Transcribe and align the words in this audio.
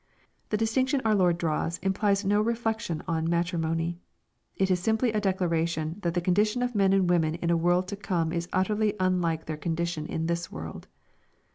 The 0.49 0.57
distinction 0.57 0.99
our 1.05 1.13
Lord 1.13 1.37
draws 1.37 1.77
implies 1.77 2.25
no 2.25 2.43
reflec 2.43 2.79
tion 2.79 3.03
on 3.07 3.29
matrimony. 3.29 3.99
It 4.55 4.71
is 4.71 4.79
simply 4.79 5.11
a 5.13 5.21
declaration 5.21 5.99
that 6.01 6.15
the 6.15 6.21
condition 6.21 6.63
of 6.63 6.73
men 6.73 6.91
and 6.91 7.07
women 7.07 7.35
in 7.35 7.51
a 7.51 7.55
world 7.55 7.87
to 7.89 7.95
come 7.95 8.31
is 8.33 8.49
utterly 8.51 8.95
unlike 8.99 9.45
their 9.45 9.57
con 9.57 9.75
dition 9.75 10.07
in 10.07 10.25
this 10.25 10.51
world. 10.51 10.87